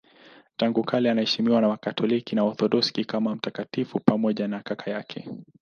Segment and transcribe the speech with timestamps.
[0.57, 5.29] Tangu kale anaheshimiwa na Wakatoliki na Waorthodoksi kama mtakatifu pamoja na kaka yake.